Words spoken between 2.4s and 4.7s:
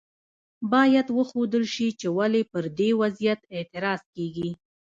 پر دې وضعیت اعتراض کیږي.